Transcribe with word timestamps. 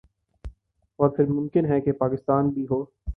اور 0.99 1.09
پھر 1.09 1.25
ممکن 1.29 1.65
ہے 1.65 1.79
کہ 1.81 1.91
پاکستان 1.91 2.49
بھی 2.49 2.65
ہو 2.69 2.83